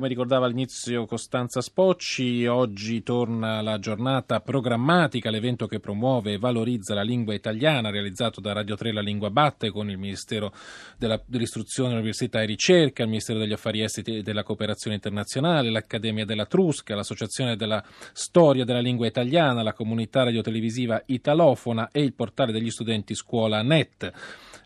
Come 0.00 0.12
ricordava 0.12 0.46
all'inizio 0.46 1.04
Costanza 1.04 1.60
Spocci, 1.60 2.46
oggi 2.46 3.02
torna 3.02 3.60
la 3.60 3.78
giornata 3.78 4.40
programmatica, 4.40 5.28
l'evento 5.28 5.66
che 5.66 5.78
promuove 5.78 6.32
e 6.32 6.38
valorizza 6.38 6.94
la 6.94 7.02
lingua 7.02 7.34
italiana, 7.34 7.90
realizzato 7.90 8.40
da 8.40 8.54
Radio 8.54 8.76
3 8.76 8.94
La 8.94 9.02
Lingua 9.02 9.28
Batte 9.28 9.70
con 9.70 9.90
il 9.90 9.98
Ministero 9.98 10.54
della, 10.96 11.22
dell'Istruzione, 11.26 11.92
Università 11.92 12.40
e 12.40 12.46
Ricerca, 12.46 13.02
il 13.02 13.10
Ministero 13.10 13.40
degli 13.40 13.52
Affari 13.52 13.82
Esteri 13.82 14.16
e 14.16 14.22
della 14.22 14.42
Cooperazione 14.42 14.96
Internazionale, 14.96 15.68
l'Accademia 15.68 16.24
della 16.24 16.46
Trusca, 16.46 16.94
l'Associazione 16.94 17.54
della 17.56 17.84
Storia 18.14 18.64
della 18.64 18.80
Lingua 18.80 19.06
Italiana, 19.06 19.62
la 19.62 19.74
comunità 19.74 20.22
radiotelevisiva 20.22 21.02
italofona 21.04 21.90
e 21.92 22.00
il 22.00 22.14
portale 22.14 22.52
degli 22.52 22.70
studenti 22.70 23.14
Scuola 23.14 23.60
Net. 23.60 24.10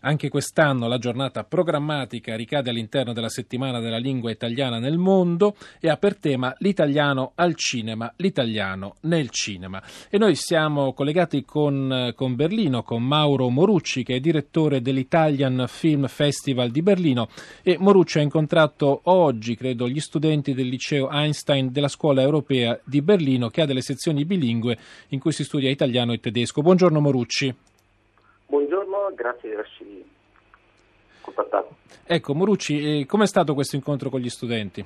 Anche 0.05 0.29
quest'anno 0.29 0.87
la 0.87 0.99
giornata 0.99 1.43
programmatica 1.43 2.35
ricade 2.35 2.69
all'interno 2.69 3.11
della 3.11 3.27
settimana 3.27 3.79
della 3.79 3.97
lingua 3.97 4.29
italiana 4.29 4.77
nel 4.77 4.99
mondo 4.99 5.55
e 5.79 5.89
ha 5.89 5.97
per 5.97 6.15
tema 6.15 6.53
l'italiano 6.59 7.31
al 7.33 7.55
cinema, 7.55 8.13
l'italiano 8.17 8.97
nel 9.01 9.31
cinema. 9.31 9.81
E 10.11 10.19
noi 10.19 10.35
siamo 10.35 10.93
collegati 10.93 11.43
con, 11.43 12.13
con 12.15 12.35
Berlino, 12.35 12.83
con 12.83 13.01
Mauro 13.01 13.49
Morucci, 13.49 14.03
che 14.03 14.17
è 14.17 14.19
direttore 14.19 14.79
dell'Italian 14.79 15.65
Film 15.67 16.05
Festival 16.05 16.69
di 16.69 16.83
Berlino. 16.83 17.27
E 17.63 17.75
Morucci 17.79 18.19
ha 18.19 18.21
incontrato 18.21 19.01
oggi, 19.05 19.55
credo, 19.55 19.89
gli 19.89 19.99
studenti 19.99 20.53
del 20.53 20.67
liceo 20.67 21.09
Einstein 21.09 21.71
della 21.71 21.87
scuola 21.87 22.21
europea 22.21 22.79
di 22.83 23.01
Berlino, 23.01 23.49
che 23.49 23.61
ha 23.63 23.65
delle 23.65 23.81
sezioni 23.81 24.23
bilingue 24.23 24.77
in 25.09 25.19
cui 25.19 25.31
si 25.31 25.43
studia 25.43 25.71
italiano 25.71 26.13
e 26.13 26.19
tedesco. 26.19 26.61
Buongiorno 26.61 26.99
Morucci. 26.99 27.64
Buongiorno, 28.55 29.11
grazie 29.15 29.49
di 29.49 29.55
averci 29.55 30.05
contattato. 31.19 31.75
Ecco, 32.05 32.33
Morucci, 32.33 33.01
eh, 33.01 33.05
com'è 33.05 33.27
stato 33.27 33.53
questo 33.53 33.75
incontro 33.75 34.09
con 34.09 34.21
gli 34.21 34.29
studenti? 34.29 34.85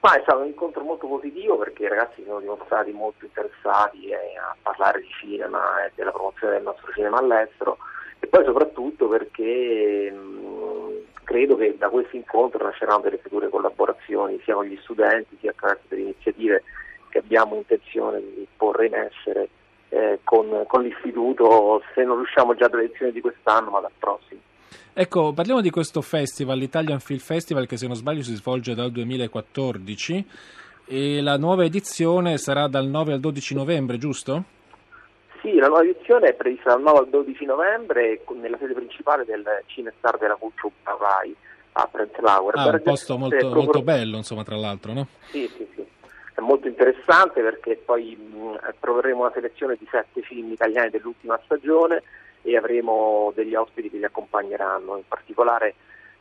Ma 0.00 0.16
è 0.16 0.20
stato 0.22 0.40
un 0.40 0.46
incontro 0.46 0.82
molto 0.82 1.06
positivo 1.06 1.56
perché 1.56 1.84
i 1.84 1.88
ragazzi 1.88 2.24
sono 2.26 2.40
dimostrati 2.40 2.90
molto 2.90 3.24
interessati 3.24 4.08
eh, 4.08 4.36
a 4.36 4.56
parlare 4.60 5.02
di 5.02 5.08
cinema 5.20 5.84
e 5.84 5.92
della 5.94 6.10
promozione 6.10 6.54
del 6.54 6.64
nostro 6.64 6.90
cinema 6.94 7.18
all'estero 7.18 7.78
e 8.18 8.26
poi 8.26 8.44
soprattutto 8.44 9.06
perché 9.06 10.10
mh, 10.10 11.22
credo 11.22 11.54
che 11.54 11.76
da 11.78 11.88
questo 11.90 12.16
incontro 12.16 12.64
nasceranno 12.64 13.02
delle 13.02 13.18
future 13.18 13.50
collaborazioni 13.50 14.40
sia 14.42 14.54
con 14.54 14.64
gli 14.64 14.78
studenti 14.82 15.36
sia 15.38 15.50
attraverso 15.50 15.84
delle 15.86 16.02
iniziative 16.02 16.64
che 17.08 17.18
abbiamo 17.18 17.54
intenzione 17.54 18.18
di 18.18 18.48
porre 18.56 18.86
in 18.86 18.94
essere 18.94 19.48
eh, 19.90 20.20
con, 20.24 20.64
con, 20.66 20.82
l'istituto, 20.82 21.82
se 21.94 22.04
non 22.04 22.16
riusciamo 22.16 22.54
già 22.54 22.68
dalle 22.68 22.84
lezioni 22.84 23.12
di 23.12 23.20
quest'anno, 23.20 23.70
ma 23.70 23.80
dal 23.80 23.90
prossimo. 23.98 24.40
Ecco, 24.92 25.32
parliamo 25.32 25.60
di 25.60 25.70
questo 25.70 26.02
festival, 26.02 26.58
l'Italian 26.58 27.00
Film 27.00 27.20
Festival, 27.20 27.66
che 27.66 27.76
se 27.76 27.86
non 27.86 27.94
sbaglio 27.94 28.22
si 28.22 28.34
svolge 28.34 28.74
dal 28.74 28.90
2014 28.90 30.26
e 30.86 31.20
la 31.20 31.36
nuova 31.36 31.64
edizione 31.64 32.38
sarà 32.38 32.66
dal 32.66 32.86
9 32.86 33.12
al 33.12 33.20
12 33.20 33.54
novembre, 33.54 33.98
giusto? 33.98 34.42
Sì, 35.40 35.54
la 35.54 35.68
nuova 35.68 35.84
edizione 35.84 36.30
è 36.30 36.34
prevista 36.34 36.70
dal 36.70 36.82
9 36.82 36.98
al 36.98 37.08
12 37.10 37.44
novembre 37.44 38.22
nella 38.40 38.58
sede 38.58 38.74
principale 38.74 39.24
del 39.24 39.44
Cinestar 39.66 40.18
della 40.18 40.34
Cultura 40.34 40.72
Rai 40.98 41.34
a 41.72 41.88
Prenzlauer. 41.90 42.54
Ah, 42.56 42.68
un 42.70 42.82
posto 42.82 43.16
molto, 43.16 43.36
proprio... 43.36 43.62
molto 43.62 43.82
bello, 43.82 44.16
insomma, 44.16 44.42
tra 44.42 44.56
l'altro, 44.56 44.92
no? 44.92 45.06
Sì, 45.30 45.48
sì, 45.56 45.68
sì 45.74 45.77
è 46.38 46.40
molto 46.40 46.68
interessante 46.68 47.42
perché 47.42 47.74
poi 47.84 48.14
mh, 48.14 48.74
proverremo 48.78 49.22
una 49.22 49.32
selezione 49.32 49.74
di 49.76 49.88
sette 49.90 50.22
film 50.22 50.52
italiani 50.52 50.88
dell'ultima 50.88 51.38
stagione 51.44 52.02
e 52.42 52.56
avremo 52.56 53.32
degli 53.34 53.56
ospiti 53.56 53.90
che 53.90 53.96
li 53.96 54.04
accompagneranno, 54.04 54.96
in 54.96 55.08
particolare 55.08 55.74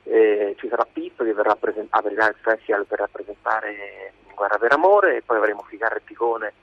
eh, 0.05 0.55
ci 0.57 0.67
sarà 0.69 0.87
Pippo 0.91 1.23
che 1.23 1.33
verrà 1.33 1.55
present- 1.55 1.93
aprirà 1.93 2.29
il 2.29 2.35
festival 2.41 2.87
per 2.87 2.97
rappresentare 2.97 4.13
Guerra 4.33 4.57
per 4.57 4.71
Amore 4.71 5.17
e 5.17 5.21
poi 5.21 5.37
avremo 5.37 5.63
Ficarra 5.67 5.97
e 5.97 6.01
Picone 6.03 6.53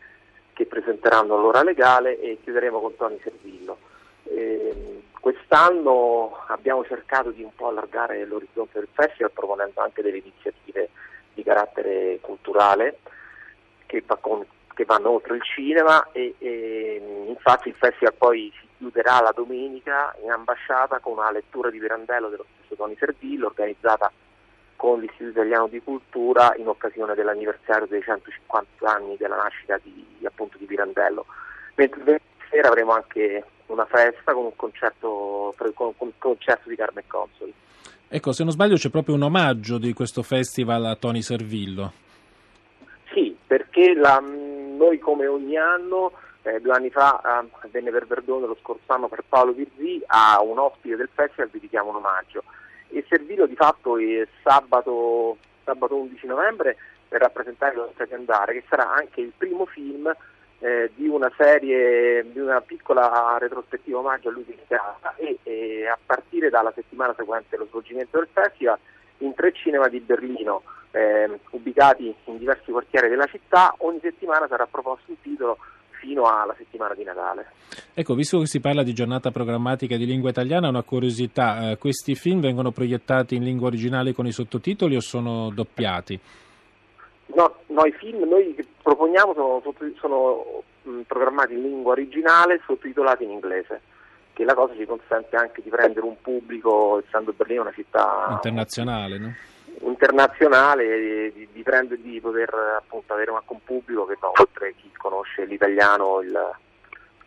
che 0.53 0.67
presenteranno 0.67 1.39
l'ora 1.39 1.63
legale 1.63 2.19
e 2.21 2.39
chiuderemo 2.43 2.81
con 2.81 2.97
Tony 2.97 3.21
Servillo. 3.23 3.79
Eh, 4.25 5.03
quest'anno 5.21 6.43
abbiamo 6.49 6.85
cercato 6.85 7.31
di 7.31 7.45
un 7.45 7.55
po' 7.55 7.69
allargare 7.69 8.25
l'orizzonte 8.25 8.81
del 8.81 8.89
festival 8.93 9.31
proponendo 9.31 9.81
anche 9.81 10.03
delle 10.03 10.19
iniziative 10.19 10.89
di 11.35 11.45
carattere 11.45 12.19
culturale 12.21 12.99
che, 13.87 14.05
con, 14.21 14.45
che 14.75 14.85
vanno 14.85 15.11
oltre 15.11 15.37
il 15.37 15.43
cinema 15.43 16.11
e, 16.13 16.35
e, 16.39 17.27
infatti 17.29 17.69
il 17.69 17.75
festival 17.75 18.15
poi 18.15 18.53
si 18.61 18.67
chiuderà 18.79 19.21
la 19.21 19.33
domenica 19.35 20.15
in 20.23 20.31
ambasciata 20.31 20.99
con 20.99 21.15
una 21.15 21.31
lettura 21.31 21.71
di 21.71 21.79
Pirandello 21.79 22.29
dello 22.29 22.47
stesso 22.55 22.75
Tony 22.75 22.97
Servillo 22.99 23.47
organizzata 23.47 24.11
con 24.77 25.01
l'Istituto 25.01 25.31
Italiano 25.31 25.69
di 25.69 25.81
Cultura 25.81 26.55
in 26.57 26.69
occasione 26.69 27.15
dell'anniversario 27.15 27.87
dei 27.87 28.03
150 28.03 28.87
anni 28.87 29.17
della 29.17 29.37
nascita 29.37 29.79
di, 29.83 30.05
appunto, 30.25 30.59
di 30.59 30.67
Pirandello. 30.67 31.25
Mentre 31.77 32.03
il 32.13 32.21
sera 32.51 32.69
avremo 32.69 32.93
anche 32.93 33.43
una 33.67 33.87
festa 33.87 34.35
con 34.35 34.45
un 34.45 34.57
concerto, 34.57 35.55
con, 35.57 35.95
con 35.95 35.95
un 35.99 36.13
concerto 36.19 36.69
di 36.69 36.77
Carmen 36.77 37.05
Consoli. 37.07 37.55
Ecco, 38.09 38.33
se 38.33 38.43
non 38.43 38.53
sbaglio 38.53 38.77
c'è 38.77 38.91
proprio 38.91 39.15
un 39.15 39.23
omaggio 39.23 39.79
di 39.79 39.93
questo 39.93 40.23
festival 40.23 40.85
a 40.85 40.97
Tony 40.97 41.23
Servillo 41.23 42.03
perché 43.47 43.95
la, 43.95 44.21
noi 44.21 44.99
come 44.99 45.27
ogni 45.27 45.57
anno, 45.57 46.13
eh, 46.43 46.61
due 46.61 46.73
anni 46.73 46.91
fa 46.91 47.43
eh, 47.43 47.69
venne 47.69 47.91
per 47.91 48.07
Verdone, 48.07 48.47
lo 48.47 48.57
scorso 48.61 48.93
anno 48.93 49.09
per 49.09 49.25
Paolo 49.29 49.53
Virzì, 49.53 50.03
a 50.07 50.41
un 50.43 50.59
ospite 50.59 50.97
del 50.97 51.11
festival 51.13 51.51
dedichiamo 51.51 51.91
un 51.91 51.97
omaggio. 51.97 52.45
E 52.89 53.05
Servillo 53.09 53.47
di 53.47 53.57
fatto 53.57 53.99
è 53.99 54.27
sabato, 54.43 55.37
sabato 55.65 55.97
11 55.97 56.27
novembre 56.27 56.77
per 57.09 57.21
rappresentare 57.21 57.75
lo 57.75 57.91
Stati 57.95 58.15
Andare, 58.15 58.55
che 58.55 58.65
sarà 58.69 58.93
anche 58.93 59.21
il 59.21 59.33
primo 59.37 59.67
film 59.67 60.13
eh, 60.61 60.91
di 60.95 61.07
una 61.09 61.31
serie, 61.37 62.25
di 62.31 62.39
una 62.39 62.61
piccola 62.61 63.37
retrospettiva 63.39 63.99
omaggio 63.99 64.29
a 64.29 64.33
lui 64.33 64.45
che 64.45 64.57
e, 65.17 65.39
e 65.43 65.87
a 65.87 65.99
partire 66.05 66.51
dalla 66.51 66.73
settimana 66.75 67.15
seguente 67.17 67.57
lo 67.57 67.67
svolgimento 67.67 68.19
del 68.19 68.29
festival 68.33 68.79
in 69.19 69.35
tre 69.35 69.53
cinema 69.53 69.89
di 69.89 70.01
Berlino 70.01 70.63
eh, 70.95 71.29
ubicati 71.51 72.15
in 72.25 72.39
diversi 72.39 72.71
quartieri 72.71 73.09
della 73.09 73.27
città, 73.27 73.75
ogni 73.79 73.99
settimana 74.01 74.47
sarà 74.47 74.67
proposto 74.67 75.11
un 75.11 75.21
titolo 75.21 75.59
fino 75.91 76.25
alla 76.25 76.55
settimana 76.57 76.95
di 76.95 77.03
Natale. 77.03 77.47
Ecco, 77.95 78.15
visto 78.15 78.39
che 78.39 78.47
si 78.47 78.61
parla 78.61 78.83
di 78.83 78.93
giornata 78.93 79.31
programmatica 79.31 79.97
di 79.97 80.07
lingua 80.07 80.31
italiana, 80.31 80.69
una 80.69 80.83
curiosità, 80.83 81.71
eh, 81.71 81.79
questi 81.79 82.15
film 82.15 82.41
vengono 82.41 82.71
proiettati 82.71 83.35
in 83.35 83.43
lingua 83.43 83.69
originale 83.69 84.13
con 84.13 84.27
i 84.27 84.33
sottotitoli 84.33 84.95
o 84.95 85.01
sono 85.01 85.51
doppiati? 85.51 86.19
No, 87.35 87.55
no 87.67 87.85
i 87.87 87.93
film 87.93 88.29
noi 88.29 88.55
che 88.55 88.65
proponiamo 88.81 89.35
sono, 89.35 89.63
sono 89.99 90.63
mh, 90.83 91.01
programmati 91.07 91.55
in 91.55 91.63
lingua 91.63 91.93
originale 91.93 92.61
sottotitolati 92.65 93.25
in 93.25 93.31
inglese 93.31 93.81
che 94.35 94.45
la 94.45 94.55
cosa 94.55 94.75
ci 94.75 94.85
consente 94.85 95.37
anche 95.37 95.63
di 95.63 95.71
prendere 95.71 96.05
un 96.05 96.21
pubblico, 96.21 97.03
essendo 97.05 97.33
Berlino 97.33 97.63
una 97.63 97.73
città 97.73 98.27
internazionale, 98.31 99.19
no? 99.19 99.33
Internazionale 99.87 101.33
di, 101.35 101.49
di, 101.53 101.63
prendere, 101.63 102.01
di 102.01 102.21
poter 102.21 102.53
appunto 102.79 103.13
avere 103.13 103.33
anche 103.33 103.53
un 103.53 103.63
pubblico 103.65 104.07
che 104.07 104.17
va 104.19 104.31
oltre 104.37 104.75
chi 104.77 104.91
conosce 104.97 105.45
l'italiano 105.45 106.21
il, 106.21 106.37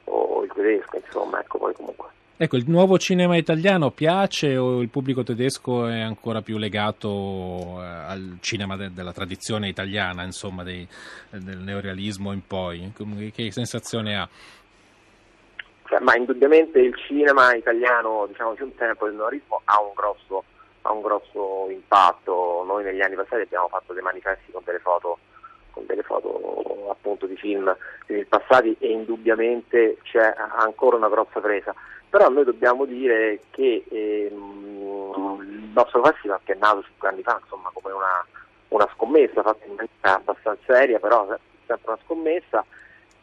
o 0.05 0.43
il 0.43 0.51
tedesco, 0.53 0.97
insomma, 0.97 1.39
ecco 1.39 1.57
poi 1.57 1.73
comunque. 1.73 2.05
Ecco, 2.39 2.55
il 2.55 2.65
nuovo 2.67 2.99
cinema 2.99 3.35
italiano 3.35 3.89
piace 3.89 4.57
o 4.57 4.81
il 4.81 4.89
pubblico 4.89 5.23
tedesco 5.23 5.87
è 5.87 5.99
ancora 5.99 6.43
più 6.43 6.57
legato 6.57 7.81
eh, 7.81 7.83
al 7.83 8.37
cinema 8.41 8.75
de- 8.75 8.93
della 8.93 9.11
tradizione 9.11 9.67
italiana, 9.69 10.23
insomma, 10.23 10.61
dei, 10.61 10.87
del 11.31 11.57
neorealismo 11.57 12.31
in 12.31 12.45
poi? 12.45 12.91
Che 13.33 13.51
sensazione 13.51 14.17
ha? 14.17 14.29
Cioè, 15.85 15.99
ma 15.99 16.15
indubbiamente 16.15 16.79
il 16.79 16.95
cinema 17.07 17.55
italiano, 17.55 18.27
diciamo, 18.27 18.53
più 18.53 18.65
un 18.65 18.75
tempo 18.75 19.05
del 19.05 19.15
neorealismo 19.15 19.61
ha 19.65 19.81
un 19.81 19.93
grosso 19.95 20.43
ha 20.87 20.91
un 20.91 21.01
grosso 21.01 21.67
impatto. 21.69 22.63
Noi 22.65 22.83
negli 22.83 23.01
anni 23.01 23.15
passati 23.15 23.41
abbiamo 23.41 23.67
fatto 23.67 23.93
dei 23.93 24.01
manifesti 24.01 24.51
con 24.51 24.61
delle 24.63 24.79
foto, 24.79 25.19
con 25.71 25.85
delle 25.85 26.03
foto 26.03 26.87
appunto 26.89 27.25
di 27.25 27.35
film 27.35 27.75
del 28.05 28.25
passati 28.25 28.75
e 28.79 28.91
indubbiamente 28.91 29.97
c'è 30.03 30.33
ancora 30.37 30.95
una 30.95 31.09
grossa 31.09 31.41
presa. 31.41 31.75
Però 32.09 32.29
noi 32.29 32.45
dobbiamo 32.45 32.85
dire 32.85 33.41
che 33.51 33.83
ehm, 33.89 35.39
il 35.41 35.71
nostro 35.73 36.01
festival 36.03 36.39
che 36.43 36.53
è 36.53 36.57
nato 36.57 36.83
cinque 36.83 37.09
anni 37.09 37.21
fa, 37.21 37.37
insomma, 37.41 37.69
come 37.73 37.93
una, 37.93 38.25
una 38.69 38.89
scommessa 38.93 39.43
fatta 39.43 39.65
in 39.65 39.75
maniera 39.75 40.15
abbastanza 40.15 40.61
seria, 40.65 40.99
però 40.99 41.27
sempre 41.65 41.91
una 41.91 41.99
scommessa. 42.05 42.65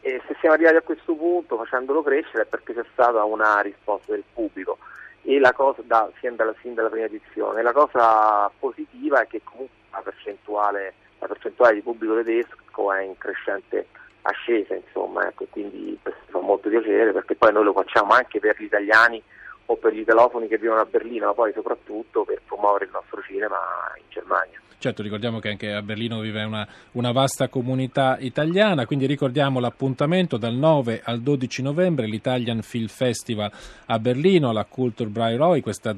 E 0.01 0.21
se 0.27 0.35
siamo 0.39 0.53
arrivati 0.53 0.75
a 0.75 0.81
questo 0.83 1.15
punto 1.15 1.57
facendolo 1.57 2.03
crescere 2.03 2.43
è 2.43 2.45
perché 2.45 2.75
c'è 2.75 2.85
stata 2.93 3.23
una 3.23 3.59
risposta 3.61 4.11
del 4.11 4.23
pubblico 4.31 4.77
e 5.25 5.39
la 5.39 5.53
cosa 5.53 5.81
da, 5.83 6.09
sin, 6.19 6.35
dalla, 6.35 6.53
sin 6.61 6.75
dalla 6.75 6.89
prima 6.89 7.05
edizione. 7.05 7.63
La 7.63 7.73
cosa 7.73 8.49
positiva 8.59 9.21
è 9.21 9.27
che 9.27 9.41
comunque 9.43 9.75
la 9.91 10.01
percentuale, 10.01 10.93
la 11.19 11.27
percentuale 11.27 11.75
di 11.75 11.81
pubblico 11.81 12.15
tedesco 12.15 12.93
è 12.93 13.01
in 13.01 13.17
crescente 13.17 13.87
ascesa, 14.21 14.75
insomma, 14.75 15.27
ecco, 15.27 15.45
quindi 15.49 15.97
questo 16.01 16.21
fa 16.27 16.39
molto 16.39 16.69
piacere 16.69 17.11
perché 17.11 17.35
poi 17.35 17.51
noi 17.51 17.63
lo 17.63 17.73
facciamo 17.73 18.13
anche 18.13 18.39
per 18.39 18.55
gli 18.59 18.65
italiani 18.65 19.21
o 19.67 19.75
per 19.77 19.93
gli 19.93 20.03
telefoni 20.03 20.47
che 20.47 20.57
vivono 20.57 20.81
a 20.81 20.85
Berlino, 20.85 21.27
ma 21.27 21.33
poi 21.33 21.51
soprattutto 21.53 22.23
per 22.23 22.41
promuovere 22.45 22.85
il 22.85 22.91
nostro 22.91 23.21
cinema 23.21 23.57
in 23.97 24.03
Germania. 24.09 24.59
Certo, 24.77 25.01
ricordiamo 25.01 25.39
che 25.39 25.49
anche 25.49 25.73
a 25.73 25.81
Berlino 25.81 26.19
vive 26.19 26.43
una, 26.43 26.67
una, 26.91 27.11
vasta 27.11 27.47
comunità 27.47 28.17
italiana, 28.19 28.85
quindi 28.85 29.07
ricordiamo 29.07 29.59
l'appuntamento 29.59 30.37
dal 30.37 30.53
9 30.53 31.01
al 31.03 31.21
12 31.21 31.63
novembre, 31.63 32.05
l'Italian 32.05 32.61
Film 32.61 32.85
Festival 32.85 33.51
a 33.87 33.97
Berlino, 33.97 34.51
la 34.51 34.65
Kulturbräuerei, 34.65 35.61
questo 35.61 35.89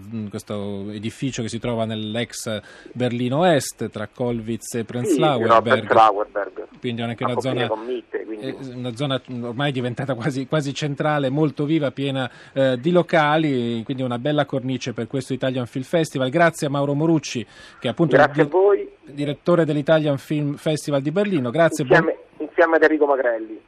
edificio 0.90 1.42
che 1.42 1.50
si 1.50 1.60
trova 1.60 1.84
nell'ex 1.84 2.62
Berlino 2.94 3.44
Est 3.44 3.90
tra 3.90 4.08
Kolwitz 4.08 4.76
e 4.76 4.86
Prenzlauer 4.86 5.52
sì, 5.52 5.62
Berg. 5.62 6.68
Quindi 6.80 7.02
anche 7.02 7.24
una 7.26 7.40
zona, 7.42 7.76
Mitte, 7.76 8.24
quindi... 8.24 8.27
una 8.74 8.96
zona, 8.96 9.22
ormai 9.42 9.72
diventata 9.72 10.14
quasi, 10.14 10.48
quasi 10.48 10.74
centrale, 10.74 11.30
molto 11.30 11.66
viva, 11.66 11.92
piena 11.92 12.30
eh, 12.54 12.78
di 12.80 12.92
locali, 12.92 13.84
quindi 13.84 14.04
una 14.04 14.20
bella 14.20 14.46
cornice 14.46 14.94
per 14.94 15.08
questo 15.08 15.34
Italian 15.34 15.66
Film 15.66 15.86
Festival. 15.86 16.30
Grazie 16.30 16.68
a 16.68 16.70
Mauro 16.70 16.94
Morucci 16.94 17.46
che 17.80 17.88
appunto... 17.88 18.16
Grazie 18.16 18.44
a 18.44 18.46
voi 18.46 18.90
direttore 19.04 19.66
dell'Italian 19.66 20.18
Film 20.18 20.56
Festival 20.56 21.02
di 21.02 21.12
Berlino. 21.12 21.50
Grazie. 21.50 21.84
Insieme, 21.84 22.18
buon... 22.38 22.48
insieme 22.48 22.76
ad 22.76 22.84
Enrico 22.84 23.06
Magrelli. 23.06 23.62